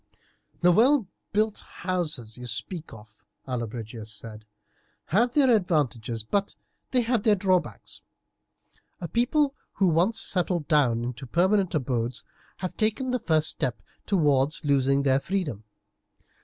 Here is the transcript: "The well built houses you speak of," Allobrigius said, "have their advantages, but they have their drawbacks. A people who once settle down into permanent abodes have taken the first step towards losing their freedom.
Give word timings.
"The 0.61 0.71
well 0.71 1.05
built 1.31 1.59
houses 1.59 2.35
you 2.35 2.47
speak 2.47 2.91
of," 2.91 3.23
Allobrigius 3.47 4.11
said, 4.11 4.47
"have 5.09 5.33
their 5.33 5.55
advantages, 5.55 6.23
but 6.23 6.55
they 6.89 7.01
have 7.01 7.21
their 7.21 7.35
drawbacks. 7.35 8.01
A 8.99 9.07
people 9.07 9.53
who 9.73 9.85
once 9.89 10.19
settle 10.19 10.61
down 10.61 11.03
into 11.03 11.27
permanent 11.27 11.75
abodes 11.75 12.23
have 12.57 12.75
taken 12.75 13.11
the 13.11 13.19
first 13.19 13.49
step 13.51 13.79
towards 14.07 14.65
losing 14.65 15.03
their 15.03 15.19
freedom. 15.19 15.65